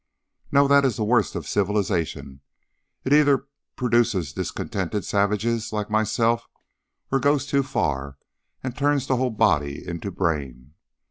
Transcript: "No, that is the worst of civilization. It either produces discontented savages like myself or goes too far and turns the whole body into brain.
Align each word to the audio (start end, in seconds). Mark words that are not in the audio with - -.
"No, 0.51 0.67
that 0.67 0.83
is 0.83 0.95
the 0.95 1.03
worst 1.03 1.35
of 1.35 1.45
civilization. 1.47 2.41
It 3.05 3.13
either 3.13 3.45
produces 3.75 4.33
discontented 4.33 5.05
savages 5.05 5.71
like 5.71 5.91
myself 5.91 6.47
or 7.11 7.19
goes 7.19 7.45
too 7.45 7.61
far 7.61 8.17
and 8.63 8.75
turns 8.75 9.05
the 9.05 9.17
whole 9.17 9.29
body 9.29 9.87
into 9.87 10.09
brain. 10.09 10.73